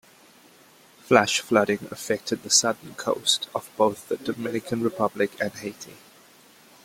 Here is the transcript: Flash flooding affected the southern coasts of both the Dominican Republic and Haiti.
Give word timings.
Flash 1.03 1.41
flooding 1.41 1.87
affected 1.91 2.41
the 2.41 2.49
southern 2.49 2.95
coasts 2.95 3.45
of 3.53 3.69
both 3.77 4.07
the 4.07 4.17
Dominican 4.17 4.81
Republic 4.81 5.29
and 5.39 5.51
Haiti. 5.53 5.93